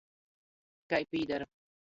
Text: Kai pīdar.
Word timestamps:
Kai 0.95 1.01
pīdar. 1.13 1.47